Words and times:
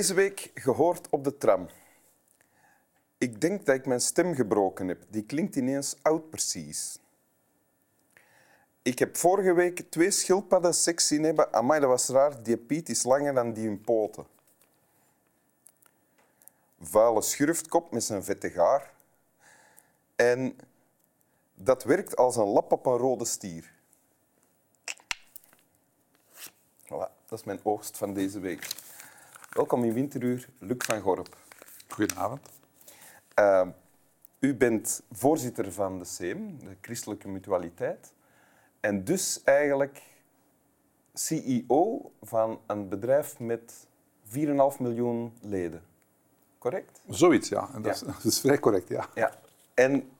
Deze 0.00 0.14
week 0.14 0.50
gehoord 0.54 1.08
op 1.08 1.24
de 1.24 1.38
tram. 1.38 1.68
Ik 3.18 3.40
denk 3.40 3.66
dat 3.66 3.74
ik 3.74 3.86
mijn 3.86 4.00
stem 4.00 4.34
gebroken 4.34 4.88
heb. 4.88 5.04
Die 5.08 5.22
klinkt 5.22 5.56
ineens 5.56 5.96
oud 6.02 6.30
precies. 6.30 6.98
Ik 8.82 8.98
heb 8.98 9.16
vorige 9.16 9.52
week 9.52 9.90
twee 9.90 10.10
schildpadden 10.10 10.74
seks 10.74 11.06
zien 11.06 11.22
hebben. 11.22 11.52
Amai, 11.52 11.80
dat 11.80 11.88
was 11.88 12.08
raar. 12.08 12.42
Die 12.42 12.56
piet 12.56 12.88
is 12.88 13.02
langer 13.02 13.34
dan 13.34 13.52
die 13.52 13.66
hun 13.66 13.80
poten. 13.80 14.26
Vuile 16.80 17.22
schurftkop 17.22 17.92
met 17.92 18.04
zijn 18.04 18.24
vette 18.24 18.50
gaar. 18.50 18.92
En 20.16 20.56
dat 21.54 21.84
werkt 21.84 22.16
als 22.16 22.36
een 22.36 22.48
lap 22.48 22.72
op 22.72 22.86
een 22.86 22.96
rode 22.96 23.24
stier. 23.24 23.72
Voilà, 26.84 27.10
dat 27.26 27.38
is 27.38 27.44
mijn 27.44 27.60
oogst 27.62 27.96
van 27.96 28.14
deze 28.14 28.40
week. 28.40 28.88
Welkom 29.50 29.84
in 29.84 29.92
Winteruur, 29.92 30.48
Luc 30.58 30.76
van 30.78 31.00
Gorp. 31.00 31.36
Goedenavond. 31.88 32.40
Uh, 33.38 33.66
u 34.38 34.54
bent 34.54 35.02
voorzitter 35.12 35.72
van 35.72 35.98
de 35.98 36.04
CEM, 36.04 36.58
de 36.58 36.76
Christelijke 36.80 37.28
Mutualiteit. 37.28 38.12
En 38.80 39.04
dus 39.04 39.40
eigenlijk 39.44 40.02
CEO 41.14 42.12
van 42.22 42.60
een 42.66 42.88
bedrijf 42.88 43.38
met 43.38 43.86
4,5 44.24 44.30
miljoen 44.78 45.32
leden. 45.40 45.82
Correct? 46.58 47.00
Zoiets, 47.08 47.48
ja. 47.48 47.68
En 47.74 47.82
dat, 47.82 48.00
Ja. 48.00 48.06
Is, 48.06 48.14
dat 48.22 48.24
is 48.24 48.40
vrij 48.40 48.58
correct, 48.58 48.88
ja. 48.88 49.08
Ja. 49.14 49.34
En 49.74 50.10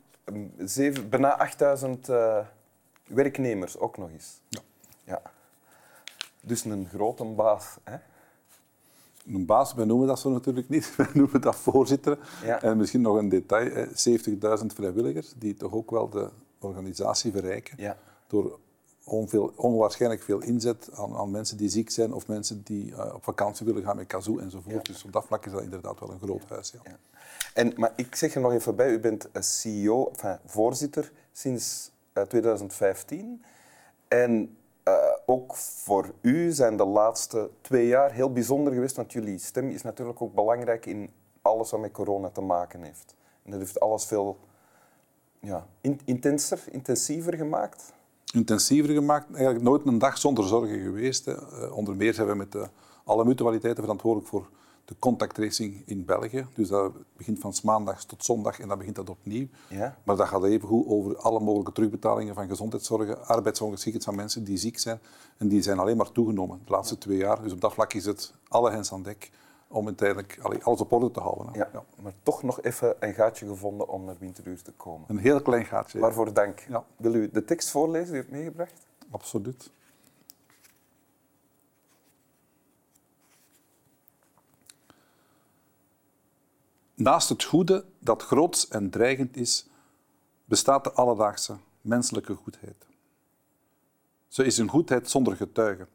zeven, 0.59 1.09
bijna 1.09 1.37
8000 1.39 2.09
eh, 2.09 2.47
werknemers 3.07 3.79
ook 3.79 3.97
nog 3.97 4.11
eens. 4.11 4.41
Ja. 4.49 4.61
ja. 5.05 5.23
Dus 6.41 6.65
een 6.65 6.89
grote 6.89 7.25
baas. 7.25 7.77
Hè? 7.85 7.97
Een 9.27 9.47
baas, 9.47 9.75
wij 9.75 9.85
noemen 9.85 10.07
dat 10.07 10.19
zo 10.19 10.31
natuurlijk 10.31 10.69
niet. 10.69 10.93
Wij 10.97 11.09
noemen 11.15 11.41
dat 11.41 11.57
voorzitter. 11.57 12.19
Ja. 12.45 12.63
En 12.63 12.77
misschien 12.77 13.01
nog 13.01 13.17
een 13.17 13.29
detail, 13.29 13.71
hè, 13.71 13.87
70.000 14.61 14.67
vrijwilligers 14.75 15.33
die 15.37 15.55
toch 15.55 15.73
ook 15.73 15.91
wel 15.91 16.09
de 16.09 16.29
organisatie 16.59 17.33
verrijken 17.33 17.75
Ja. 17.79 17.97
door 18.27 18.59
onveel, 19.05 19.53
onwaarschijnlijk 19.57 20.23
veel 20.23 20.41
inzet 20.43 20.89
aan, 20.95 21.17
aan 21.17 21.31
mensen 21.31 21.57
die 21.57 21.69
ziek 21.69 21.91
zijn 21.91 22.13
of 22.13 22.27
mensen 22.27 22.63
die 22.65 22.95
eh, 22.95 23.15
op 23.15 23.25
vakantie 23.25 23.67
willen 23.67 23.83
gaan 23.83 23.97
met 23.97 24.07
kazoo 24.07 24.39
enzovoort. 24.39 24.87
Ja. 24.87 24.93
Dus 24.93 25.05
op 25.05 25.13
dat 25.13 25.25
vlak 25.27 25.47
is 25.47 25.53
dat 25.53 25.63
inderdaad 25.63 26.01
wel 26.01 26.11
een 26.11 26.19
groot 26.21 26.45
huis. 26.49 26.73
Ja. 26.85 26.97
En, 27.55 27.73
maar 27.77 27.93
ik 27.97 28.15
zeg 28.15 28.35
er 28.35 28.41
nog 28.41 28.53
even 28.53 28.77
bij, 28.77 28.91
u 28.93 29.01
bent 29.01 29.29
een 29.33 29.43
CEO, 29.45 30.09
enfin, 30.09 30.39
voorzitter 30.47 31.13
sinds 31.33 31.91
eh, 32.13 32.23
2015. 32.23 33.43
En 34.09 34.57
eh, 34.91 35.17
ook 35.27 35.57
voor 35.57 36.13
u 36.21 36.51
zijn 36.53 36.77
de 36.77 36.85
laatste 36.85 37.51
twee 37.61 37.87
jaar 37.87 38.13
heel 38.13 38.33
bijzonder 38.33 38.73
geweest, 38.73 38.97
want 38.97 39.13
jullie 39.13 39.39
stem 39.39 39.69
is 39.69 39.83
natuurlijk 39.83 40.23
ook 40.23 40.35
belangrijk 40.35 40.87
in 40.87 41.11
alles 41.43 41.71
wat 41.71 41.81
met 41.81 41.93
corona 41.93 42.29
te 42.31 42.41
maken 42.41 42.83
heeft. 42.83 43.15
En 43.43 43.51
dat 43.51 43.61
heeft 43.61 43.81
alles 43.81 44.05
veel 44.05 44.39
ja, 45.41 45.67
in- 45.81 46.01
intenser, 46.05 46.61
intensiever 46.71 47.37
gemaakt. 47.37 47.93
intensiever 48.35 48.95
gemaakt. 48.95 49.27
Eigenlijk 49.35 49.65
nooit 49.65 49.87
een 49.87 49.99
dag 49.99 50.19
zonder 50.19 50.45
zorgen 50.45 50.81
geweest. 50.81 51.25
Hè. 51.25 51.33
Eh, 51.35 51.77
onder 51.77 51.97
meer 51.97 52.15
zijn 52.15 52.27
we 52.27 52.35
met 52.35 52.57
alle 53.05 53.25
mutualiteiten 53.25 53.83
verantwoordelijk 53.83 54.29
voor 54.31 54.49
de 54.91 54.97
contacttracing 54.99 55.83
in 55.87 56.05
België. 56.05 56.47
Dus 56.55 56.69
dat 56.69 56.93
begint 57.17 57.39
van 57.39 57.55
's 57.55 57.63
maandags 57.63 58.05
tot 58.05 58.25
zondag 58.25 58.61
en 58.61 58.69
dan 58.69 58.79
begint 58.79 58.97
dat 58.97 59.11
opnieuw. 59.11 59.47
Ja. 59.69 59.99
Maar 60.03 60.17
dat 60.17 60.29
gaat 60.29 60.45
even 60.45 60.69
goed 60.69 60.87
over 60.87 61.17
alle 61.17 61.41
mogelijke 61.41 61.73
terugbetalingen 61.73 62.35
van 62.35 62.49
gezondheidszorgen, 62.49 63.27
arbeidsongeschiktheid 63.27 64.05
van 64.05 64.15
mensen 64.15 64.45
die 64.45 64.57
ziek 64.57 64.79
zijn. 64.79 65.01
En 65.37 65.49
die 65.49 65.63
zijn 65.63 65.79
alleen 65.79 65.97
maar 65.97 66.13
toegenomen 66.13 66.61
de 66.65 66.71
laatste 66.71 66.99
twee 66.99 67.17
jaar. 67.17 67.43
Dus 67.43 67.53
op 67.53 67.61
dat 67.61 67.73
vlak 67.73 67.93
is 67.93 68.05
het 68.05 68.35
alle 68.49 68.71
hens 68.71 68.93
aan 68.93 69.03
dek 69.03 69.31
om 69.69 69.87
uiteindelijk 69.87 70.39
alles 70.63 70.81
op 70.81 70.93
orde 70.93 71.11
te 71.11 71.21
houden. 71.21 71.47
Ja. 71.53 71.69
Ja. 71.73 71.85
Maar 72.03 72.13
toch 72.23 72.43
nog 72.43 72.63
even 72.63 72.97
een 73.01 73.15
gaatje 73.15 73.47
gevonden 73.47 73.89
om 73.89 74.05
naar 74.05 74.17
Winteruur 74.19 74.63
te 74.63 74.73
komen. 74.73 75.05
Een 75.09 75.19
heel 75.19 75.43
klein 75.43 75.65
gaatje. 75.65 75.99
Waarvoor 75.99 76.33
dank. 76.33 76.61
Ja. 76.69 76.85
Wil 76.97 77.15
u 77.15 77.31
de 77.31 77.45
tekst 77.45 77.71
voorlezen 77.71 78.13
die 78.13 78.15
u 78.15 78.19
hebt 78.19 78.31
meegebracht? 78.31 78.87
Absoluut. 79.11 79.71
Naast 87.01 87.29
het 87.29 87.45
goede 87.45 87.85
dat 87.99 88.23
groots 88.23 88.69
en 88.69 88.91
dreigend 88.91 89.37
is, 89.37 89.67
bestaat 90.45 90.85
de 90.85 90.93
alledaagse 90.93 91.57
menselijke 91.81 92.35
goedheid. 92.35 92.87
Ze 94.29 94.45
is 94.45 94.59
een 94.59 94.69
goedheid 94.69 95.11
zonder 95.11 95.37
getuigen, 95.37 95.89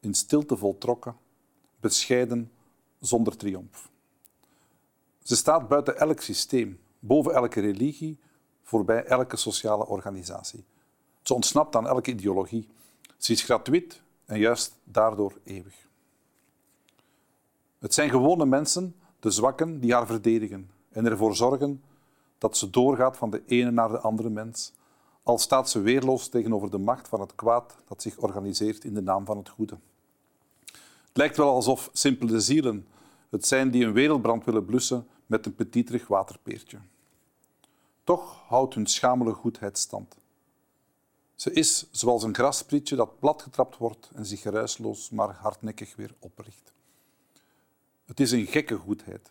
in 0.00 0.14
stilte 0.14 0.56
voltrokken, 0.56 1.16
bescheiden 1.80 2.52
zonder 3.00 3.36
triomf. 3.36 3.90
Ze 5.22 5.36
staat 5.36 5.68
buiten 5.68 5.98
elk 5.98 6.20
systeem, 6.20 6.80
boven 6.98 7.34
elke 7.34 7.60
religie, 7.60 8.18
voorbij 8.62 9.04
elke 9.04 9.36
sociale 9.36 9.86
organisatie. 9.86 10.64
Ze 11.22 11.34
ontsnapt 11.34 11.76
aan 11.76 11.86
elke 11.86 12.10
ideologie. 12.10 12.68
Ze 13.16 13.32
is 13.32 13.42
gratuit 13.42 14.02
en 14.24 14.38
juist 14.38 14.76
daardoor 14.84 15.38
eeuwig. 15.44 15.88
Het 17.78 17.94
zijn 17.94 18.10
gewone 18.10 18.46
mensen, 18.46 18.94
de 19.20 19.30
zwakken, 19.30 19.80
die 19.80 19.92
haar 19.92 20.06
verdedigen 20.06 20.70
en 20.88 21.06
ervoor 21.06 21.36
zorgen 21.36 21.82
dat 22.38 22.56
ze 22.56 22.70
doorgaat 22.70 23.16
van 23.16 23.30
de 23.30 23.42
ene 23.46 23.70
naar 23.70 23.88
de 23.88 23.98
andere 23.98 24.30
mens, 24.30 24.72
al 25.22 25.38
staat 25.38 25.70
ze 25.70 25.80
weerloos 25.80 26.28
tegenover 26.28 26.70
de 26.70 26.78
macht 26.78 27.08
van 27.08 27.20
het 27.20 27.34
kwaad 27.34 27.76
dat 27.88 28.02
zich 28.02 28.16
organiseert 28.16 28.84
in 28.84 28.94
de 28.94 29.02
naam 29.02 29.24
van 29.24 29.36
het 29.36 29.48
goede. 29.48 29.78
Het 31.08 31.16
lijkt 31.24 31.36
wel 31.36 31.50
alsof 31.50 31.90
simpele 31.92 32.40
zielen 32.40 32.86
het 33.30 33.46
zijn 33.46 33.70
die 33.70 33.84
een 33.84 33.92
wereldbrand 33.92 34.44
willen 34.44 34.64
blussen 34.64 35.06
met 35.26 35.46
een 35.46 35.54
petiterig 35.54 36.06
waterpeertje. 36.06 36.78
Toch 38.04 38.42
houdt 38.48 38.74
hun 38.74 38.86
schamele 38.86 39.32
goedheid 39.32 39.78
stand. 39.78 40.16
Ze 41.34 41.52
is 41.52 41.88
zoals 41.90 42.22
een 42.22 42.34
grassprietje 42.34 42.96
dat 42.96 43.18
platgetrapt 43.18 43.76
wordt 43.76 44.10
en 44.14 44.26
zich 44.26 44.40
geruisloos 44.40 45.10
maar 45.10 45.34
hardnekkig 45.34 45.96
weer 45.96 46.14
opricht. 46.18 46.72
Het 48.06 48.20
is 48.20 48.30
een 48.30 48.46
gekke 48.46 48.76
goedheid, 48.76 49.30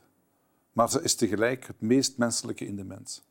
maar 0.73 0.89
ze 0.89 1.01
is 1.01 1.15
tegelijk 1.15 1.67
het 1.67 1.81
meest 1.81 2.17
menselijke 2.17 2.65
in 2.65 2.75
de 2.75 2.83
mens. 2.83 3.23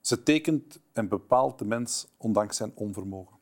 Ze 0.00 0.22
tekent 0.22 0.80
en 0.92 1.08
bepaalt 1.08 1.58
de 1.58 1.64
mens 1.64 2.06
ondanks 2.16 2.56
zijn 2.56 2.72
onvermogen. 2.74 3.36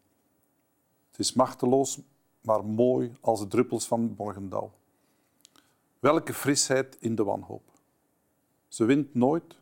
Ze 1.10 1.20
is 1.20 1.32
machteloos, 1.32 2.00
maar 2.40 2.64
mooi 2.64 3.12
als 3.20 3.40
de 3.40 3.46
druppels 3.46 3.86
van 3.86 4.14
morgendauw. 4.18 4.72
Welke 5.98 6.34
frisheid 6.34 6.96
in 7.00 7.14
de 7.14 7.24
wanhoop. 7.24 7.62
Ze 8.68 8.84
wint 8.84 9.14
nooit, 9.14 9.58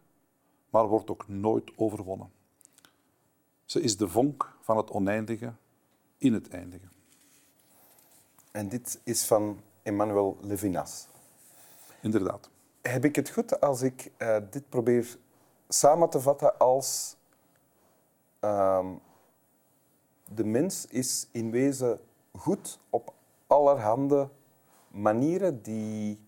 maar 0.71 0.87
wordt 0.87 1.11
ook 1.11 1.29
nooit 1.29 1.71
overwonnen. 1.77 2.31
Ze 3.65 3.81
is 3.81 3.97
de 3.97 4.09
vonk 4.09 4.57
van 4.61 4.77
het 4.77 4.91
oneindige 4.91 5.53
in 6.19 6.33
het 6.33 6.49
eindige. 6.49 6.89
En 8.51 8.69
dit 8.69 9.01
is 9.05 9.25
van 9.25 9.61
Emmanuel 9.83 10.39
Levinas. 10.43 11.09
Inderdaad. 12.00 12.50
Heb 12.83 13.05
ik 13.05 13.16
het 13.16 13.31
goed 13.31 13.61
als 13.61 13.83
ik 13.83 14.11
eh, 14.16 14.37
dit 14.50 14.69
probeer 14.69 15.19
samen 15.69 16.11
te 16.11 16.21
vatten 16.21 16.59
als 16.59 17.16
ehm, 18.41 18.87
de 20.34 20.44
mens 20.44 20.87
is 20.87 21.28
in 21.33 21.50
wezen 21.50 22.00
goed 22.33 22.78
op 22.91 23.12
allerhande 23.47 24.28
manieren 24.89 25.63
die, 25.63 26.21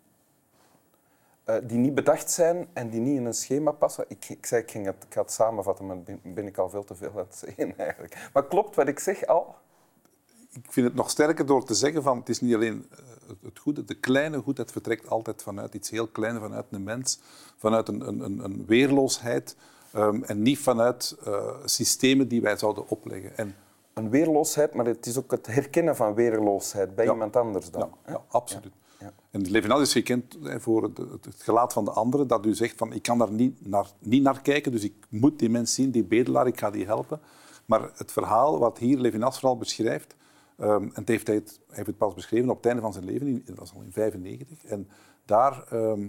eh, 1.44 1.56
die 1.62 1.78
niet 1.78 1.94
bedacht 1.94 2.30
zijn 2.30 2.68
en 2.72 2.90
die 2.90 3.00
niet 3.00 3.16
in 3.16 3.24
een 3.24 3.34
schema 3.34 3.70
passen. 3.70 4.04
Ik, 4.08 4.28
ik 4.28 4.46
zei 4.46 4.62
ik, 4.62 4.70
ging 4.70 4.86
het, 4.86 5.04
ik 5.04 5.14
ga 5.14 5.20
het 5.20 5.32
samenvatten, 5.32 5.86
maar 5.86 6.02
ben, 6.02 6.20
ben 6.22 6.46
ik 6.46 6.58
al 6.58 6.70
veel 6.70 6.84
te 6.84 6.94
veel 6.94 7.10
aan 7.10 7.16
het 7.16 7.34
zeggen 7.34 7.78
eigenlijk. 7.86 8.30
Maar 8.32 8.46
klopt 8.46 8.74
wat 8.74 8.88
ik 8.88 8.98
zeg 8.98 9.26
al? 9.26 9.54
Ik 10.52 10.64
vind 10.72 10.86
het 10.86 10.94
nog 10.94 11.10
sterker 11.10 11.46
door 11.46 11.64
te 11.64 11.74
zeggen 11.74 12.02
van 12.02 12.18
het 12.18 12.28
is 12.28 12.40
niet 12.40 12.54
alleen 12.54 12.86
eh, 12.90 12.98
het- 13.42 13.58
goede, 13.58 13.84
de 13.84 13.94
kleine 13.94 14.38
goedheid 14.38 14.72
vertrekt 14.72 15.08
altijd 15.08 15.42
vanuit 15.42 15.74
iets 15.74 15.90
heel 15.90 16.06
kleins, 16.06 16.38
vanuit 16.38 16.64
een 16.70 16.82
mens, 16.82 17.18
vanuit 17.56 17.88
een, 17.88 18.08
een, 18.08 18.20
een, 18.20 18.44
een 18.44 18.64
weerloosheid 18.66 19.56
ehm, 19.92 20.22
en 20.22 20.42
niet 20.42 20.58
vanuit 20.58 21.16
eh, 21.24 21.54
systemen 21.64 22.28
die 22.28 22.40
wij 22.40 22.56
zouden 22.56 22.88
opleggen. 22.88 23.36
En 23.36 23.54
Een 23.94 24.10
weerloosheid, 24.10 24.74
maar 24.74 24.86
het 24.86 25.06
is 25.06 25.18
ook 25.18 25.30
het 25.30 25.46
herkennen 25.46 25.96
van 25.96 26.14
weerloosheid 26.14 26.94
bij 26.94 27.04
Ja. 27.04 27.12
iemand 27.12 27.36
anders 27.36 27.70
dan. 27.70 27.90
Ja, 28.06 28.22
absoluut. 28.28 28.72
Ja. 28.98 29.12
En 29.30 29.50
Levinas 29.50 29.80
is 29.80 29.92
gekend 29.92 30.38
voor 30.58 30.82
het, 30.82 31.00
gelaat 31.38 31.72
van 31.72 31.84
de 31.84 31.90
anderen, 31.90 32.26
dat 32.26 32.46
u 32.46 32.54
zegt 32.54 32.76
van 32.76 32.92
ik 32.92 33.02
kan 33.02 33.18
daar 33.18 33.30
niet 33.32 33.66
naar, 33.66 33.86
niet 33.98 34.22
naar 34.22 34.42
kijken, 34.42 34.72
dus 34.72 34.84
ik 34.84 34.94
moet 35.08 35.38
die 35.38 35.50
mens 35.50 35.74
zien, 35.74 35.90
die 35.90 36.04
bedelaar, 36.04 36.46
ik 36.46 36.58
ga 36.58 36.70
die 36.70 36.84
helpen. 36.86 37.20
Maar 37.66 37.90
het 37.94 38.12
verhaal 38.12 38.58
wat 38.58 38.78
hier 38.78 38.98
Levinas 38.98 39.38
vooral 39.38 39.56
beschrijft, 39.58 40.14
ehm, 40.62 40.88
en 40.92 41.02
heeft 41.04 41.26
hij, 41.26 41.36
het, 41.36 41.60
heeft 41.68 41.86
het 41.86 41.98
pas 41.98 42.14
beschreven 42.14 42.50
op 42.50 42.56
het 42.56 42.66
einde 42.66 42.82
van 42.82 42.92
zijn 42.92 43.04
leven, 43.04 43.42
dat 43.44 43.58
was 43.58 43.74
al 43.74 43.82
in 43.82 43.92
95, 43.92 44.64
en 44.64 44.88
daar 45.24 45.64
ehm, 45.70 46.08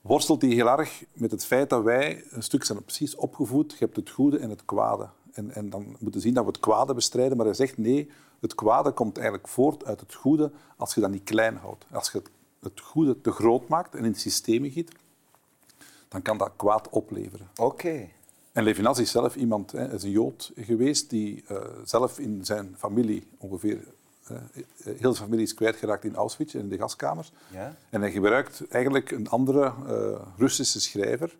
worstelt 0.00 0.42
hij 0.42 0.50
heel 0.50 0.78
erg 0.78 1.04
met 1.12 1.30
het 1.30 1.44
feit 1.44 1.70
dat 1.70 1.82
wij 1.82 2.24
een 2.30 2.42
stuk 2.42 2.64
zijn 2.64 2.84
precies 2.84 3.14
opgevoed. 3.16 3.72
Je 3.72 3.84
hebt 3.84 3.96
het 3.96 4.10
goede 4.10 4.38
en 4.38 4.50
het 4.50 4.64
kwade. 4.64 5.08
En, 5.32 5.50
en 5.50 5.70
dan 5.70 5.96
moeten 6.00 6.20
zien 6.20 6.34
dat 6.34 6.44
we 6.44 6.50
het 6.50 6.60
kwade 6.60 6.94
bestrijden. 6.94 7.36
Maar 7.36 7.46
hij 7.46 7.54
zegt 7.54 7.78
nee, 7.78 8.10
het 8.40 8.54
kwade 8.54 8.92
komt 8.92 9.16
eigenlijk 9.16 9.48
voort 9.48 9.84
uit 9.84 10.00
het 10.00 10.14
goede 10.14 10.50
als 10.76 10.94
je 10.94 11.00
dat 11.00 11.10
niet 11.10 11.24
klein 11.24 11.56
houdt. 11.56 11.84
Als 11.92 12.12
je 12.12 12.18
het, 12.18 12.30
het 12.60 12.80
goede 12.80 13.20
te 13.20 13.30
groot 13.30 13.68
maakt 13.68 13.94
en 13.94 14.04
in 14.04 14.14
systemen 14.14 14.70
giet, 14.70 14.92
dan 16.08 16.22
kan 16.22 16.38
dat 16.38 16.52
kwaad 16.56 16.88
opleveren. 16.88 17.48
Oké. 17.56 18.08
En 18.54 18.62
Levinas 18.62 18.98
is 18.98 19.10
zelf 19.10 19.36
iemand, 19.36 19.72
hè, 19.72 19.94
is 19.94 20.02
een 20.02 20.10
Jood 20.10 20.52
geweest 20.56 21.10
die 21.10 21.44
uh, 21.50 21.58
zelf 21.84 22.18
in 22.18 22.44
zijn 22.44 22.74
familie 22.78 23.26
ongeveer 23.38 23.78
uh, 24.30 24.38
heel 24.84 25.14
zijn 25.14 25.24
familie 25.24 25.44
is 25.44 25.54
kwijtgeraakt 25.54 26.04
in 26.04 26.14
Auschwitz, 26.14 26.54
in 26.54 26.68
de 26.68 26.78
gaskamers. 26.78 27.32
Ja? 27.52 27.76
En 27.90 28.00
hij 28.00 28.10
gebruikt 28.10 28.62
eigenlijk 28.68 29.10
een 29.10 29.28
andere 29.28 29.72
uh, 29.88 30.20
Russische 30.36 30.80
schrijver, 30.80 31.36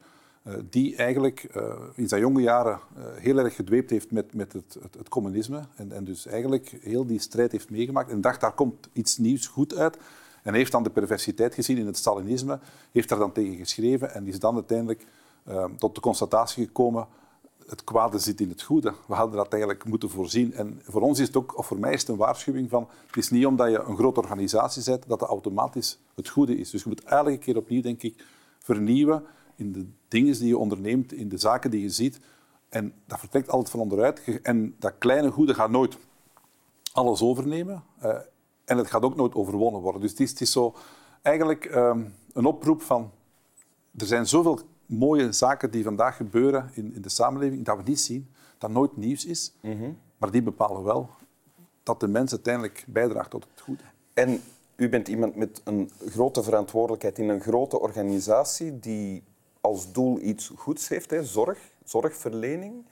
die 0.70 0.96
eigenlijk 0.96 1.48
in 1.94 2.08
zijn 2.08 2.20
jonge 2.20 2.42
jaren 2.42 2.80
heel 3.14 3.38
erg 3.38 3.54
gedweept 3.54 3.90
heeft 3.90 4.10
met, 4.10 4.34
met 4.34 4.52
het, 4.52 4.76
het, 4.82 4.94
het 4.94 5.08
communisme. 5.08 5.64
En, 5.76 5.92
en, 5.92 6.04
dus 6.04 6.26
eigenlijk 6.26 6.76
heel 6.80 7.06
die 7.06 7.20
strijd 7.20 7.52
heeft 7.52 7.70
meegemaakt 7.70 8.10
en 8.10 8.20
dacht, 8.20 8.40
daar 8.40 8.54
komt 8.54 8.88
iets 8.92 9.18
nieuws 9.18 9.46
goed 9.46 9.74
uit. 9.74 9.96
En 10.42 10.54
heeft 10.54 10.72
dan 10.72 10.82
de 10.82 10.90
perversiteit 10.90 11.54
gezien 11.54 11.78
in 11.78 11.86
het 11.86 11.96
Stalinisme, 11.96 12.58
heeft 12.92 13.08
daar 13.08 13.18
dan 13.18 13.32
tegen 13.32 13.56
geschreven 13.56 14.14
en 14.14 14.26
is 14.26 14.38
dan 14.38 14.54
uiteindelijk 14.54 15.06
tot 15.78 15.94
de 15.94 16.00
constatatie 16.00 16.64
gekomen 16.64 17.06
het 17.66 17.84
kwade 17.84 18.18
zit 18.18 18.40
in 18.40 18.48
het 18.48 18.62
goede. 18.62 18.94
We 19.06 19.14
hadden 19.14 19.36
dat 19.36 19.52
eigenlijk 19.52 19.84
moeten 19.84 20.10
voorzien. 20.10 20.54
En 20.54 20.80
voor 20.84 21.00
ons 21.00 21.18
is 21.18 21.26
het 21.26 21.36
ook, 21.36 21.58
of 21.58 21.66
voor 21.66 21.78
mij 21.78 21.92
is 21.92 22.00
het 22.00 22.08
een 22.08 22.16
waarschuwing 22.16 22.70
van, 22.70 22.88
het 23.06 23.16
is 23.16 23.30
niet 23.30 23.46
omdat 23.46 23.70
je 23.70 23.78
een 23.78 23.96
grote 23.96 24.20
organisatie 24.20 24.84
bent 24.84 25.08
dat 25.08 25.20
het 25.20 25.28
automatisch 25.28 25.98
het 26.14 26.28
goede 26.28 26.56
is. 26.56 26.70
Dus 26.70 26.82
je 26.82 26.88
moet 26.88 27.04
elke 27.04 27.38
keer 27.38 27.56
opnieuw, 27.56 27.82
denk 27.82 28.02
ik, 28.02 28.24
vernieuwen 28.58 29.24
in 29.56 29.72
de 29.72 29.86
dingen 30.08 30.38
die 30.38 30.48
je 30.48 30.58
onderneemt, 30.58 31.12
in 31.12 31.28
de 31.28 31.38
zaken 31.38 31.70
die 31.70 31.82
je 31.82 31.90
ziet. 31.90 32.20
En 32.68 32.94
dat 33.06 33.18
vertrekt 33.18 33.50
altijd 33.50 33.70
van 33.70 33.80
onderuit. 33.80 34.40
En 34.42 34.74
dat 34.78 34.94
kleine 34.98 35.30
goede 35.30 35.54
gaat 35.54 35.70
nooit 35.70 35.98
alles 36.92 37.22
overnemen. 37.22 37.84
Uh, 38.02 38.16
en 38.64 38.78
het 38.78 38.90
gaat 38.90 39.02
ook 39.02 39.16
nooit 39.16 39.34
overwonnen 39.34 39.80
worden. 39.80 40.00
Dus 40.00 40.10
het 40.10 40.40
is, 40.40 40.52
zo 40.52 40.74
eigenlijk 41.22 41.74
um, 41.74 42.14
een 42.32 42.44
oproep 42.44 42.82
van... 42.82 43.10
Er 43.96 44.06
zijn 44.06 44.26
zoveel 44.26 44.60
mooie 44.86 45.32
zaken 45.32 45.70
die 45.70 45.84
vandaag 45.84 46.16
gebeuren 46.16 46.70
in, 46.72 46.94
in 46.94 47.02
de 47.02 47.08
samenleving, 47.08 47.64
dat 47.64 47.76
we 47.76 47.82
niet 47.84 48.00
zien, 48.00 48.28
dat 48.58 48.70
nooit 48.70 48.96
nieuws 48.96 49.24
is, 49.24 49.54
mhm. 49.60 49.90
maar 50.18 50.30
die 50.30 50.42
bepalen 50.42 50.82
wel 50.82 51.10
dat 51.82 52.00
de 52.00 52.08
mens 52.08 52.32
uiteindelijk 52.32 52.84
bijdraagt 52.88 53.30
tot 53.30 53.46
het 53.50 53.60
goede. 53.60 53.82
En 54.14 54.42
u 54.76 54.88
bent 54.88 55.08
iemand 55.08 55.36
met 55.36 55.60
een 55.64 55.90
grote 56.06 56.42
verantwoordelijkheid 56.42 57.18
in 57.18 57.28
een 57.28 57.40
grote 57.40 57.80
organisatie 57.80 58.78
die 58.78 59.22
als 59.60 59.92
doel 59.92 60.20
iets 60.20 60.52
goeds 60.56 60.88
heeft, 60.88 61.10
hè, 61.10 61.24
zorg, 61.24 61.58
zorgverlening. 61.84 62.84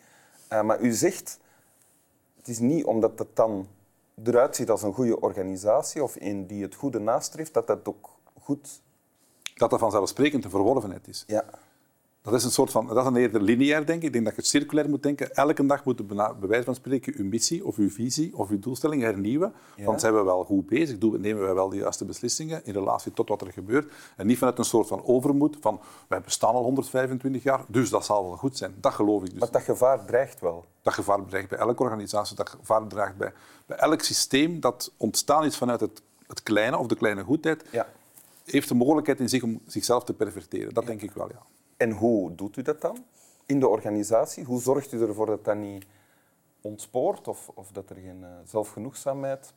Uh, 0.52 0.62
maar 0.62 0.80
u 0.80 0.92
zegt, 0.92 1.38
het 2.36 2.48
is 2.48 2.58
niet 2.58 2.84
omdat 2.84 3.18
het 3.18 3.36
dan 3.36 3.66
eruit 4.24 4.56
ziet 4.56 4.70
als 4.70 4.82
een 4.82 4.92
goede 4.92 5.20
organisatie 5.20 6.02
of 6.02 6.16
een 6.18 6.46
die 6.46 6.62
het 6.62 6.74
goede 6.74 6.98
nastreeft, 6.98 7.54
dat 7.54 7.66
dat 7.66 7.88
ook 7.88 8.10
goed... 8.40 8.80
Dat 9.54 9.70
dat 9.70 9.78
vanzelfsprekend 9.78 10.44
een 10.44 10.50
verworvenheid 10.50 11.08
is. 11.08 11.24
Ja. 11.26 11.44
Dat 12.22 12.34
is 12.34 12.44
een 12.44 12.50
soort 12.50 12.70
van, 12.70 12.86
dat 12.86 12.96
is 12.96 13.04
een 13.04 13.16
eerder 13.16 13.42
lineair 13.42 13.86
denken. 13.86 14.06
Ik 14.06 14.12
denk 14.12 14.24
dat 14.24 14.34
je 14.34 14.40
het 14.40 14.50
circulair 14.50 14.88
moet 14.88 15.02
denken. 15.02 15.34
Elke 15.34 15.66
dag 15.66 15.84
moet 15.84 15.98
je 15.98 16.04
bij 16.04 16.48
wijze 16.48 16.64
van 16.64 16.74
spreken 16.74 17.12
uw 17.16 17.24
missie 17.24 17.66
of 17.66 17.76
uw 17.76 17.90
visie 17.90 18.36
of 18.36 18.50
uw 18.50 18.58
doelstelling 18.58 19.02
hernieuwen. 19.02 19.52
Ja. 19.76 19.84
Want 19.84 20.00
zijn 20.00 20.14
we 20.14 20.22
wel 20.22 20.44
goed 20.44 20.66
bezig? 20.66 20.98
Nemen 20.98 21.46
we 21.46 21.52
wel 21.52 21.68
de 21.68 21.76
juiste 21.76 22.04
beslissingen 22.04 22.64
in 22.64 22.72
relatie 22.72 23.12
tot 23.12 23.28
wat 23.28 23.40
er 23.40 23.52
gebeurt? 23.52 23.92
En 24.16 24.26
niet 24.26 24.38
vanuit 24.38 24.58
een 24.58 24.64
soort 24.64 24.88
van 24.88 25.04
overmoed 25.04 25.56
van 25.60 25.80
wij 26.08 26.20
bestaan 26.20 26.54
al 26.54 26.62
125 26.62 27.42
jaar, 27.42 27.64
dus 27.68 27.90
dat 27.90 28.04
zal 28.04 28.24
wel 28.24 28.36
goed 28.36 28.56
zijn. 28.56 28.74
Dat 28.80 28.92
geloof 28.92 29.22
ik 29.22 29.30
dus. 29.30 29.40
Maar 29.40 29.50
dat 29.50 29.62
gevaar 29.62 30.04
dreigt 30.04 30.40
wel. 30.40 30.64
Dat 30.82 30.94
gevaar 30.94 31.24
dreigt 31.24 31.48
bij 31.48 31.58
elke 31.58 31.82
organisatie, 31.82 32.36
dat 32.36 32.48
gevaar 32.48 32.86
dreigt 32.86 33.16
bij, 33.16 33.32
bij 33.66 33.76
elk 33.76 34.00
systeem 34.00 34.60
dat 34.60 34.92
ontstaan 34.96 35.44
is 35.44 35.56
vanuit 35.56 35.80
het, 35.80 36.02
het 36.26 36.42
kleine 36.42 36.78
of 36.78 36.86
de 36.86 36.96
kleine 36.96 37.22
goedheid. 37.22 37.64
Ja. 37.70 37.86
Heeft 38.44 38.68
de 38.68 38.74
mogelijkheid 38.74 39.20
in 39.20 39.28
zich 39.28 39.42
om 39.42 39.60
zichzelf 39.66 40.04
te 40.04 40.12
perverteren. 40.12 40.74
Dat 40.74 40.86
denk 40.86 41.02
ik 41.02 41.12
wel, 41.12 41.28
ja. 41.28 41.42
En 41.82 41.90
hoe 41.90 42.34
doet 42.34 42.56
u 42.56 42.62
dat 42.62 42.80
dan 42.80 43.04
in 43.46 43.60
de 43.60 43.68
organisatie? 43.68 44.44
Hoe 44.44 44.60
zorgt 44.60 44.92
u 44.92 45.02
ervoor 45.02 45.26
dat 45.26 45.44
dat 45.44 45.56
niet 45.56 45.86
ontspoort 46.60 47.28
of, 47.28 47.50
of 47.54 47.70
dat 47.72 47.90
er 47.90 47.96
geen 47.96 48.20
uh, 48.20 48.28
zelfgenoegzaamheid 48.44 49.52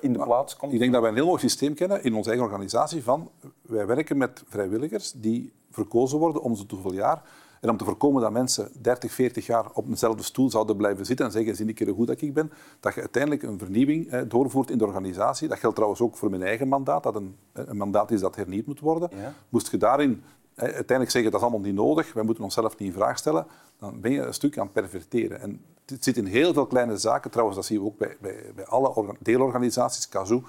in 0.00 0.12
de 0.12 0.18
plaats 0.18 0.56
komt? 0.56 0.72
Ik 0.72 0.78
denk 0.78 0.92
dat 0.92 1.00
wij 1.00 1.10
een 1.10 1.16
heel 1.16 1.26
mooi 1.26 1.40
systeem 1.40 1.74
kennen 1.74 2.04
in 2.04 2.14
onze 2.14 2.28
eigen 2.28 2.46
organisatie 2.46 3.02
van 3.02 3.30
wij 3.62 3.86
werken 3.86 4.16
met 4.16 4.42
vrijwilligers 4.46 5.12
die 5.12 5.52
verkozen 5.70 6.18
worden 6.18 6.42
om 6.42 6.56
zo 6.56 6.64
hoeveel 6.68 6.92
jaar. 6.92 7.22
En 7.60 7.70
om 7.70 7.76
te 7.76 7.84
voorkomen 7.84 8.22
dat 8.22 8.32
mensen 8.32 8.70
30, 8.80 9.12
40 9.12 9.46
jaar 9.46 9.70
op 9.72 9.88
eenzelfde 9.88 10.22
stoel 10.22 10.50
zouden 10.50 10.76
blijven 10.76 11.06
zitten 11.06 11.26
en 11.26 11.32
zeggen, 11.32 11.56
zie 11.56 11.66
ik 11.66 11.74
keer 11.74 11.86
hoe 11.86 11.96
goed 11.96 12.06
dat 12.06 12.20
ik 12.20 12.34
ben, 12.34 12.52
dat 12.80 12.94
je 12.94 13.00
uiteindelijk 13.00 13.42
een 13.42 13.58
vernieuwing 13.58 14.10
eh, 14.10 14.20
doorvoert 14.28 14.70
in 14.70 14.78
de 14.78 14.86
organisatie. 14.86 15.48
Dat 15.48 15.58
geldt 15.58 15.74
trouwens 15.74 16.02
ook 16.02 16.16
voor 16.16 16.30
mijn 16.30 16.42
eigen 16.42 16.68
mandaat, 16.68 17.02
dat 17.02 17.14
een, 17.14 17.36
een 17.52 17.76
mandaat 17.76 18.10
is 18.10 18.20
dat 18.20 18.36
hernieuwd 18.36 18.66
moet 18.66 18.80
worden. 18.80 19.10
Moest 19.48 19.70
je 19.70 19.76
daarin 19.76 20.22
uiteindelijk 20.54 21.10
zeggen 21.10 21.30
dat 21.30 21.40
is 21.40 21.46
allemaal 21.46 21.66
niet 21.66 21.74
nodig, 21.74 22.12
wij 22.12 22.22
moeten 22.22 22.44
onszelf 22.44 22.78
niet 22.78 22.88
in 22.88 22.94
vraag 22.94 23.18
stellen, 23.18 23.46
dan 23.78 24.00
ben 24.00 24.12
je 24.12 24.20
een 24.20 24.34
stuk 24.34 24.58
aan 24.58 24.64
het 24.64 24.72
perverteren. 24.72 25.40
En 25.40 25.60
het 25.86 26.04
zit 26.04 26.16
in 26.16 26.26
heel 26.26 26.52
veel 26.52 26.66
kleine 26.66 26.96
zaken. 26.96 27.30
Trouwens, 27.30 27.58
dat 27.58 27.66
zien 27.66 27.78
we 27.78 27.84
ook 27.84 27.98
bij, 27.98 28.16
bij, 28.20 28.52
bij 28.54 28.66
alle 28.66 29.16
deelorganisaties, 29.20 30.08
Kazoo. 30.08 30.42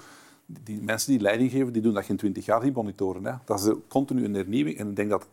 Die 0.46 0.82
mensen 0.82 1.10
die 1.10 1.20
leiding 1.20 1.50
geven, 1.50 1.72
die 1.72 1.82
doen 1.82 1.94
dat 1.94 2.04
geen 2.04 2.16
twintig 2.16 2.44
jaar, 2.44 2.60
die 2.60 2.72
monitoren. 2.72 3.24
Hè. 3.24 3.32
Dat 3.44 3.60
is 3.60 3.74
continu 3.88 4.24
een 4.24 4.34
hernieuwing. 4.34 4.78
En 4.78 4.88
ik 4.88 4.96
denk 4.96 5.10
dat 5.10 5.26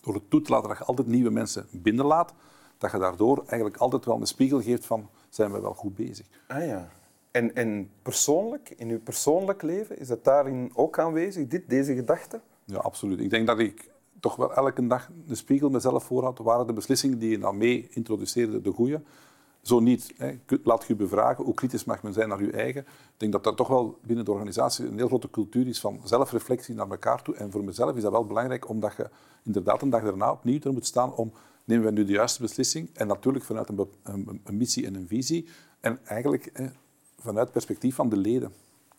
door 0.00 0.14
het 0.14 0.30
toe 0.30 0.40
te 0.40 0.50
laten 0.50 0.68
dat 0.68 0.78
je 0.78 0.84
altijd 0.84 1.06
nieuwe 1.06 1.30
mensen 1.30 1.66
binnenlaat, 1.70 2.32
dat 2.78 2.90
je 2.90 2.98
daardoor 2.98 3.38
eigenlijk 3.46 3.76
altijd 3.76 4.04
wel 4.04 4.20
een 4.20 4.26
spiegel 4.26 4.62
geeft 4.62 4.86
van 4.86 5.08
zijn 5.28 5.52
we 5.52 5.60
wel 5.60 5.74
goed 5.74 5.94
bezig. 5.94 6.26
Ah 6.46 6.66
ja. 6.66 6.88
En, 7.30 7.54
en 7.54 7.90
persoonlijk, 8.02 8.74
in 8.76 8.88
uw 8.88 9.00
persoonlijk 9.00 9.62
leven, 9.62 9.98
is 9.98 10.08
dat 10.08 10.24
daarin 10.24 10.70
ook 10.74 10.98
aanwezig, 10.98 11.46
dit, 11.46 11.68
deze 11.68 11.94
gedachte? 11.94 12.40
Ja, 12.64 12.78
absoluut. 12.78 13.20
Ik 13.20 13.30
denk 13.30 13.46
dat 13.46 13.58
ik 13.58 13.90
toch 14.24 14.36
wel 14.36 14.54
elke 14.54 14.86
dag 14.86 15.10
de 15.26 15.34
spiegel 15.34 15.70
mezelf 15.70 16.04
voorhoud. 16.04 16.38
Waren 16.38 16.66
de 16.66 16.72
beslissingen 16.72 17.18
die 17.18 17.30
je 17.30 17.38
nou 17.38 17.56
mee 17.56 17.86
introduceerde 17.90 18.60
de 18.60 18.70
goede? 18.70 19.02
Zo 19.62 19.80
niet. 19.80 20.12
Hè. 20.16 20.38
Laat 20.62 20.84
je 20.86 20.94
bevragen. 20.94 21.44
Hoe 21.44 21.54
kritisch 21.54 21.84
mag 21.84 22.02
men 22.02 22.12
zijn 22.12 22.28
naar 22.28 22.42
je 22.42 22.50
eigen? 22.50 22.80
Ik 22.80 23.16
denk 23.16 23.32
dat 23.32 23.46
er 23.46 23.54
toch 23.54 23.68
wel 23.68 23.98
binnen 24.02 24.24
de 24.24 24.30
organisatie 24.32 24.86
een 24.86 24.96
heel 24.96 25.06
grote 25.06 25.30
cultuur 25.30 25.66
is 25.66 25.80
van 25.80 26.00
zelfreflectie 26.04 26.74
naar 26.74 26.90
elkaar 26.90 27.22
toe. 27.22 27.34
En 27.34 27.50
voor 27.50 27.64
mezelf 27.64 27.96
is 27.96 28.02
dat 28.02 28.12
wel 28.12 28.26
belangrijk, 28.26 28.68
omdat 28.68 28.94
je 28.96 29.10
inderdaad 29.42 29.82
een 29.82 29.90
dag 29.90 30.02
daarna 30.02 30.32
opnieuw 30.32 30.60
er 30.60 30.72
moet 30.72 30.86
staan 30.86 31.14
om 31.14 31.32
nemen 31.64 31.84
we 31.84 31.90
nu 31.90 32.04
de 32.04 32.12
juiste 32.12 32.42
beslissing? 32.42 32.90
En 32.94 33.06
natuurlijk 33.06 33.44
vanuit 33.44 33.68
een, 33.68 33.88
een, 34.02 34.40
een 34.44 34.56
missie 34.56 34.86
en 34.86 34.94
een 34.94 35.06
visie. 35.06 35.48
En 35.80 35.98
eigenlijk 36.04 36.52
vanuit 37.18 37.44
het 37.44 37.52
perspectief 37.52 37.94
van 37.94 38.08
de 38.08 38.16
leden. 38.16 38.52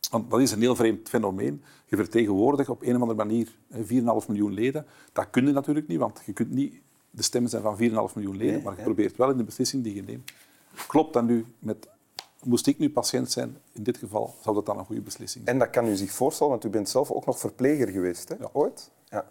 Want 0.10 0.32
dat 0.32 0.40
is 0.40 0.52
een 0.52 0.62
heel 0.62 0.76
vreemd 0.76 1.10
fenomeen. 1.10 1.64
Je 1.86 1.96
vertegenwoordigt 1.96 2.70
op 2.70 2.82
een 2.82 2.96
of 2.96 3.02
andere 3.02 3.26
manier 3.26 3.48
4,5 3.74 4.28
miljoen 4.28 4.54
leden. 4.54 4.86
Dat 5.14 5.30
kun 5.30 5.46
je 5.46 5.52
natuurlijk 5.52 5.88
niet, 5.88 6.00
want 6.00 6.22
je 6.26 6.34
kunt 6.34 6.52
niet 6.52 6.74
de 7.10 7.24
stemmen 7.24 7.50
zijn 7.50 7.62
van 7.62 7.78
4,5 7.78 8.14
miljoen 8.16 8.38
leden, 8.38 8.64
maar 8.64 8.76
je 8.78 8.84
probeert 8.84 9.18
wel 9.18 9.30
in 9.30 9.38
de 9.38 9.44
beslissing 9.44 9.84
die 9.84 9.96
je 9.96 10.04
neemt. 10.04 10.32
Klopt 10.88 11.14
dat 11.14 11.24
nu 11.24 11.46
met... 11.60 11.88
Moest 12.44 12.68
ik 12.68 12.78
nu 12.78 12.90
patiënt 12.90 13.32
zijn, 13.32 13.58
in 13.72 13.84
dit 13.84 13.98
geval 13.98 14.36
zou 14.44 14.56
dat 14.56 14.66
dan 14.66 14.78
een 14.78 14.86
goede 14.86 15.02
beslissing 15.02 15.44
zijn. 15.46 15.56
En 15.56 15.66
dat 15.66 15.74
kan 15.74 15.88
u 15.88 15.96
zich 15.96 16.12
voorstellen, 16.12 16.52
want 16.52 16.66
u 16.66 16.70
bent 16.70 16.90
zelf 16.90 17.12
ook 17.12 17.26
nog 17.26 17.40
verpleger 17.40 17.88
geweest, 17.88 18.30
hè? 18.30 18.36
ooit? 18.52 18.92
Ja. 19.10 19.28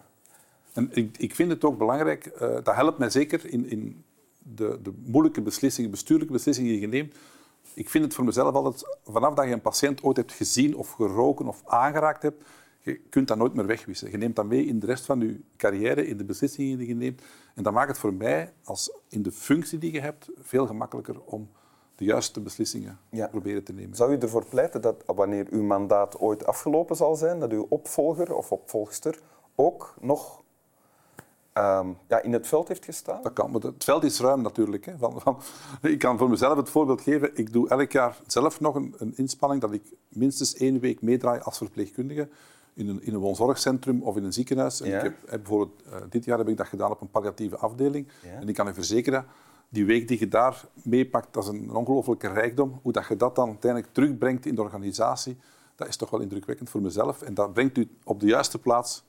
En 0.73 0.91
ik, 0.93 1.19
ik, 1.19 1.35
vind 1.35 1.51
het 1.51 1.65
ook 1.65 1.79
belangrijk, 1.79 2.33
uh, 2.35 2.41
dat 2.41 2.75
helpt 2.75 2.99
mij 2.99 3.11
zeker 3.11 3.53
in, 3.53 3.71
in 3.71 4.05
de, 4.39 4.79
de 4.83 4.93
moeilijke 5.05 5.41
beslissingen, 5.41 5.91
bestuurlijke 5.91 6.33
beslissingen 6.33 6.71
die 6.71 6.81
je 6.81 6.89
neemt, 6.89 7.15
ik 7.75 7.91
vind 7.91 8.05
het 8.05 8.15
voor 8.15 8.25
mezelf 8.25 8.55
altijd, 8.55 8.99
vanaf 9.05 9.35
dat 9.35 9.45
je 9.45 9.53
een 9.53 9.61
patiënt 9.61 10.03
ooit 10.03 10.17
hebt 10.17 10.33
gezien 10.33 10.77
of 10.77 10.91
geroken 10.91 11.49
of 11.49 11.63
aangeraakt 11.65 12.23
hebt, 12.23 12.45
je 12.81 13.01
kunt 13.09 13.29
dat 13.29 13.37
nooit 13.37 13.55
meer 13.55 13.67
wegwissen. 13.67 14.11
Je 14.11 14.17
neemt 14.17 14.37
dat 14.37 14.47
mee 14.47 14.67
in 14.67 14.79
de 14.79 14.87
rest 14.87 15.05
van 15.05 15.21
je 15.21 15.41
carrière, 15.57 16.07
in 16.07 16.17
de 16.17 16.25
beslissingen 16.25 16.79
die 16.79 16.89
je 16.89 16.95
neemt. 16.95 17.23
En 17.55 17.63
dat 17.63 17.73
maakt 17.73 17.89
het 17.89 17.99
voor 17.99 18.15
mij, 18.15 18.53
als 18.65 18.97
in 19.09 19.23
de 19.23 19.33
functie 19.33 19.79
die 19.79 19.93
je 19.93 20.01
hebt, 20.01 20.31
veel 20.43 20.67
gemakkelijker 20.67 21.21
om 21.21 21.51
de 21.97 22.05
juiste 22.05 22.41
beslissingen 22.41 22.99
ja. 23.11 23.27
proberen 23.27 23.65
te 23.65 23.73
nemen. 23.73 23.97
Zou 23.97 24.13
u 24.13 24.19
ervoor 24.19 24.47
pleiten 24.47 24.81
dat 24.81 25.03
wanneer 25.07 25.47
uw 25.51 25.63
mandaat 25.63 26.19
ooit 26.19 26.47
afgelopen 26.47 26.97
zal 26.97 27.15
zijn, 27.15 27.41
dat 27.41 27.53
uw 27.53 27.67
opvolger 27.69 28.35
of 28.35 28.53
opvolgster 28.53 29.21
ook 29.55 29.95
nog 30.01 30.44
Ehm, 31.55 31.89
ja, 32.09 32.23
in 32.23 32.33
het 32.33 32.47
veld 32.47 32.69
heeft 32.69 32.85
gestaan? 32.85 33.23
Dat 33.23 33.33
kan, 33.33 33.51
maar 33.51 33.61
het 33.61 33.85
veld 33.85 34.05
is 34.05 34.21
ruim 34.21 34.43
natuurlijk. 34.43 34.85
Hè. 34.85 34.99
Van, 34.99 35.21
van, 35.21 35.39
ik 35.83 35.99
kan 35.99 36.19
voor 36.19 36.31
mezelf 36.31 36.57
het 36.57 36.69
voorbeeld 36.69 37.01
geven. 37.01 37.31
Ik 37.37 37.53
doe 37.53 37.69
elk 37.69 37.93
jaar 37.93 38.17
zelf 38.27 38.61
nog 38.61 38.75
een, 38.75 38.95
een 38.99 39.13
inspanning 39.17 39.61
dat 39.61 39.73
ik 39.73 39.83
minstens 40.09 40.55
één 40.55 40.81
week 40.81 41.03
meedraai 41.03 41.41
als 41.41 41.59
verpleegkundige 41.59 42.29
in 42.75 42.89
een, 42.89 43.03
in 43.03 43.15
een 43.15 43.21
woonzorgcentrum 43.21 44.03
of 44.03 44.17
in 44.17 44.25
een 44.25 44.33
ziekenhuis. 44.33 44.81
En 44.81 44.97
ik 44.97 45.03
heb, 45.03 45.15
bijvoorbeeld, 45.27 45.83
uh, 45.87 45.95
dit 46.11 46.25
jaar 46.25 46.39
heb 46.39 46.49
ik 46.49 46.57
dat 46.57 46.67
gedaan 46.67 46.91
op 46.91 47.01
een 47.01 47.11
palliatieve 47.11 47.57
afdeling. 47.57 48.09
En 48.41 48.49
ik 48.49 48.55
kan 48.55 48.69
u 48.69 48.75
verzekeren, 48.75 49.27
die 49.69 49.85
week 49.85 50.09
die 50.09 50.19
je 50.19 50.29
daar 50.29 50.65
meepakt, 50.83 51.33
dat 51.33 51.43
is 51.43 51.49
een 51.49 51.75
ongelooflijke 51.75 52.29
rijkdom. 52.29 52.81
Hoe 52.83 52.93
dat 52.93 53.07
je 53.09 53.17
dat 53.17 53.35
dan 53.35 53.49
uiteindelijk 53.49 53.93
terugbrengt 53.93 54.47
in 54.47 54.55
de 54.55 54.63
organisatie, 54.63 55.37
dat 55.75 55.89
is 55.89 55.97
toch 55.97 56.11
wel 56.11 56.21
indrukwekkend 56.21 56.71
voor 56.71 56.83
mezelf. 56.83 57.23
En 57.23 57.35
dat 57.35 57.53
brengt 57.53 57.79
u 57.79 57.89
op 58.05 58.21
de 58.21 58.27
juiste 58.27 58.59
plaats 58.59 59.05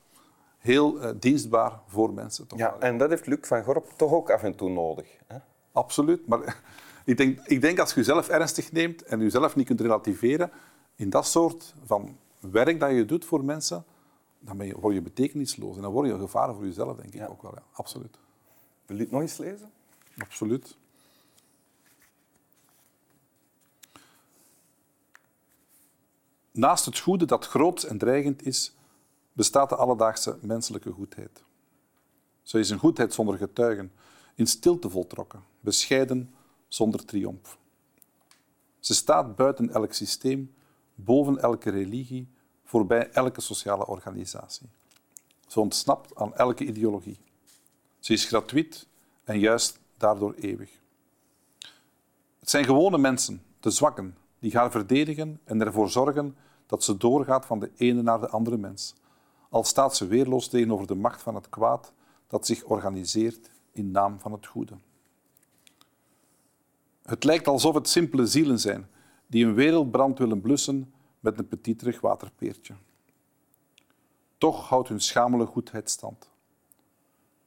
heel 0.66 1.04
uh, 1.04 1.10
dienstbaar 1.20 1.80
voor 1.88 2.14
mensen. 2.14 2.48
Toch 2.48 2.60
ja, 2.60 2.76
en 2.80 2.98
dat 2.98 3.10
heeft 3.10 3.26
Luc 3.28 3.40
van 3.42 3.64
Gorp 3.64 3.94
toch 3.98 4.12
ook 4.12 4.30
af 4.30 4.44
en 4.44 4.56
toe 4.56 4.70
nodig. 4.70 5.08
Hè? 5.28 5.38
Absoluut. 5.72 6.28
Maar 6.28 6.62
ik 7.06 7.18
denk, 7.18 7.40
ik 7.46 7.62
denk 7.62 7.80
als 7.80 7.90
je 7.90 7.96
jezelf 7.96 8.28
ernstig 8.30 8.72
neemt 8.72 9.04
en 9.04 9.20
jezelf 9.20 9.56
niet 9.56 9.66
kunt 9.68 9.82
relativeren, 9.82 10.52
in 10.96 11.10
dat 11.10 11.28
soort 11.28 11.74
van 11.84 12.18
werk 12.40 12.80
dat 12.80 12.92
je 12.92 13.06
doet 13.06 13.26
voor 13.26 13.44
mensen, 13.44 13.84
dan 14.40 14.58
ben 14.58 14.68
je, 14.68 14.80
word 14.80 14.94
je 14.94 15.02
betekenisloos. 15.02 15.76
En 15.76 15.82
dan 15.82 15.92
word 15.92 16.08
je 16.08 16.14
een 16.14 16.20
gevaar 16.20 16.54
voor 16.54 16.66
jezelf, 16.66 16.96
denk 16.98 17.14
ik 17.14 17.20
Ja. 17.20 17.28
ook 17.28 17.42
wel. 17.42 17.52
Ja. 17.56 17.64
Absoluut. 17.72 18.18
Wil 18.86 18.98
je 18.98 19.04
het 19.04 19.12
nog 19.12 19.22
eens 19.22 19.38
lezen? 19.38 19.72
Absoluut. 20.18 20.78
Naast 26.52 26.86
het 26.86 27.00
goede 27.00 27.26
dat 27.26 27.46
groots 27.48 27.86
en 27.86 27.98
dreigend 27.98 28.46
is, 28.46 28.75
bestaat 29.36 29.70
de 29.70 29.76
alledaagse 29.76 30.38
menselijke 30.42 30.92
goedheid. 30.92 31.44
Ze 32.42 32.60
is 32.60 32.70
een 32.70 32.80
goedheid 32.80 33.14
zonder 33.14 33.38
getuigen, 33.38 33.92
in 34.36 34.48
stilte 34.48 34.90
voltrokken, 34.90 35.44
bescheiden 35.60 36.34
zonder 36.68 37.06
triomf. 37.06 37.58
Ze 38.80 38.94
staat 38.94 39.36
buiten 39.36 39.74
elk 39.74 39.94
systeem, 39.94 40.54
boven 40.96 41.42
elke 41.42 41.70
religie, 41.70 42.28
voorbij 42.64 43.10
elke 43.12 43.42
sociale 43.42 43.88
organisatie. 43.88 44.70
Ze 45.48 45.60
ontsnapt 45.60 46.16
aan 46.16 46.36
elke 46.36 46.66
ideologie. 46.66 47.18
Ze 48.00 48.14
is 48.14 48.26
gratuit 48.26 48.88
en 49.24 49.40
juist 49.40 49.80
daardoor 49.98 50.34
eeuwig. 50.34 50.72
Het 52.40 52.50
zijn 52.50 52.66
gewone 52.66 52.98
mensen, 52.98 53.44
de 53.60 53.70
zwakken, 53.70 54.18
die 54.40 54.58
haar 54.58 54.72
verdedigen 54.72 55.40
en 55.44 55.62
ervoor 55.62 55.90
zorgen 55.90 56.36
dat 56.66 56.84
ze 56.84 56.98
doorgaat 56.98 57.46
van 57.46 57.60
de 57.60 57.72
ene 57.76 58.02
naar 58.02 58.20
de 58.20 58.30
andere 58.30 58.58
mens. 58.58 58.96
Al 59.56 59.64
staat 59.64 59.96
ze 59.96 60.08
weerloos 60.08 60.48
tegenover 60.48 60.88
de 60.88 60.96
macht 60.96 61.22
van 61.22 61.36
het 61.36 61.50
kwaad 61.50 61.94
dat 62.28 62.46
zich 62.46 62.64
organiseert 62.64 63.52
in 63.72 63.92
naam 63.92 64.20
van 64.20 64.32
het 64.32 64.46
goede. 64.46 64.78
Het 67.04 67.24
lijkt 67.24 67.48
alsof 67.48 67.76
het 67.76 67.90
simpele 67.90 68.26
zielen 68.26 68.60
zijn 68.60 68.90
die 69.28 69.46
een 69.46 69.54
wereldbrand 69.54 70.18
willen 70.18 70.42
blussen 70.42 70.94
met 71.20 71.40
een 71.40 71.48
petiterig 71.48 72.02
waterpeertje. 72.02 72.76
Toch 74.38 74.70
houdt 74.70 74.90
hun 74.90 75.02
schamele 75.02 75.46
goedheid 75.46 75.90
stand. 75.90 76.30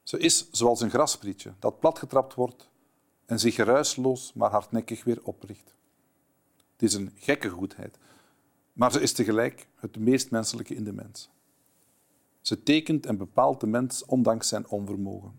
Ze 0.03 0.17
is 0.17 0.51
zoals 0.51 0.81
een 0.81 0.89
grasprietje 0.89 1.53
dat 1.59 1.79
platgetrapt 1.79 2.33
wordt 2.33 2.69
en 3.25 3.39
zich 3.39 3.55
geruisloos 3.55 4.33
maar 4.33 4.51
hardnekkig 4.51 5.03
weer 5.03 5.19
opricht. 5.23 5.75
Het 6.71 6.83
is 6.83 6.93
een 6.93 7.11
gekke 7.15 7.49
goedheid, 7.49 7.97
maar 8.73 8.91
ze 8.91 9.01
is 9.01 9.13
tegelijk 9.13 9.67
het 9.75 9.97
meest 9.97 10.31
menselijke 10.31 10.75
in 10.75 10.83
de 10.83 10.93
mens. 10.93 11.29
Ze 12.49 12.63
tekent 12.63 13.05
en 13.05 13.17
bepaalt 13.17 13.59
de 13.59 13.67
mens 13.67 14.05
ondanks 14.05 14.47
zijn 14.47 14.67
onvermogen. 14.67 15.33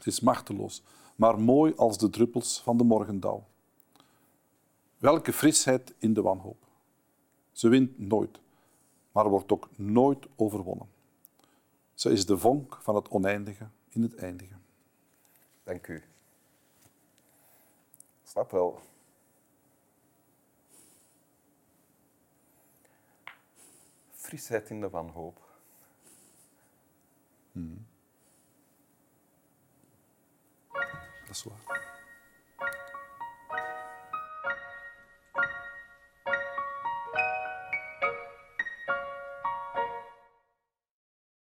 Ze 0.00 0.08
is 0.08 0.20
machteloos, 0.20 0.82
maar 1.16 1.40
mooi 1.40 1.74
als 1.74 1.98
de 1.98 2.10
druppels 2.10 2.62
van 2.62 2.76
de 2.76 2.84
morgendauw. 2.84 3.46
Welke 4.98 5.32
frisheid 5.32 5.94
in 5.98 6.14
de 6.14 6.22
wanhoop. 6.22 6.66
Ze 7.52 7.68
wint 7.68 7.98
nooit, 7.98 8.40
maar 9.12 9.28
wordt 9.28 9.52
ook 9.52 9.68
nooit 9.76 10.26
overwonnen. 10.36 10.88
Ze 11.94 12.10
is 12.10 12.26
de 12.26 12.38
vonk 12.38 12.78
van 12.82 12.94
het 12.94 13.08
oneindige 13.08 13.68
in 13.88 14.02
het 14.02 14.14
eindige. 14.14 14.56
Dank 15.64 15.86
u. 15.86 16.02
Snap 18.22 18.50
wel. 18.50 18.80
Frisheid 24.12 24.70
in 24.70 24.80
de 24.80 24.90
wanhoop. 24.90 25.45
Dat 31.26 31.36
is 31.36 31.44
waar. 31.44 31.75